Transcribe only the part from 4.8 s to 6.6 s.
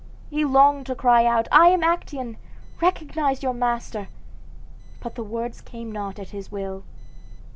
but the words came not at his